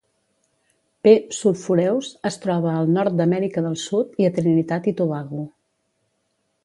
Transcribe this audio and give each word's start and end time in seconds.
"P. 1.07 1.11
sulphureus" 1.39 2.09
es 2.29 2.39
troba 2.45 2.71
al 2.77 2.89
nord 2.95 3.19
d'Amèrica 3.19 3.63
del 3.67 3.79
Sud 3.83 4.19
i 4.25 4.29
a 4.31 4.33
Trinitat 4.39 4.89
i 4.93 4.95
Tobago. 5.03 5.45